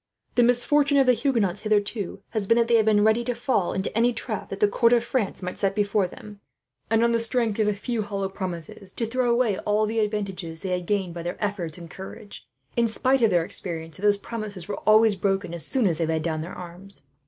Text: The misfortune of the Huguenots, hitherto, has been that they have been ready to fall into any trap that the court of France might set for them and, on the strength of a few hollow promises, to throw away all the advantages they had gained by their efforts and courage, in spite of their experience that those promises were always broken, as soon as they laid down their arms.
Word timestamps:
The 0.33 0.41
misfortune 0.41 0.97
of 0.97 1.05
the 1.05 1.13
Huguenots, 1.13 1.59
hitherto, 1.59 2.23
has 2.29 2.47
been 2.47 2.57
that 2.57 2.67
they 2.67 2.77
have 2.77 2.87
been 2.87 3.03
ready 3.03 3.23
to 3.23 3.35
fall 3.35 3.71
into 3.71 3.95
any 3.95 4.13
trap 4.13 4.49
that 4.49 4.59
the 4.59 4.67
court 4.67 4.93
of 4.93 5.03
France 5.03 5.43
might 5.43 5.57
set 5.57 5.77
for 5.85 6.07
them 6.07 6.39
and, 6.89 7.03
on 7.03 7.11
the 7.11 7.19
strength 7.19 7.59
of 7.59 7.67
a 7.67 7.73
few 7.75 8.01
hollow 8.01 8.27
promises, 8.27 8.93
to 8.93 9.05
throw 9.05 9.29
away 9.31 9.59
all 9.59 9.85
the 9.85 9.99
advantages 9.99 10.61
they 10.61 10.69
had 10.69 10.87
gained 10.87 11.13
by 11.13 11.21
their 11.21 11.37
efforts 11.39 11.77
and 11.77 11.91
courage, 11.91 12.47
in 12.75 12.87
spite 12.87 13.21
of 13.21 13.29
their 13.29 13.45
experience 13.45 13.97
that 13.97 14.01
those 14.01 14.17
promises 14.17 14.67
were 14.67 14.77
always 14.89 15.15
broken, 15.15 15.53
as 15.53 15.63
soon 15.67 15.85
as 15.85 15.99
they 15.99 16.07
laid 16.07 16.23
down 16.23 16.41
their 16.41 16.55
arms. 16.57 17.03